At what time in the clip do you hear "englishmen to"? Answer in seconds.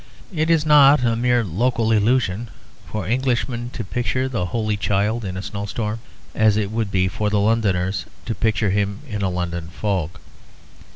3.05-3.83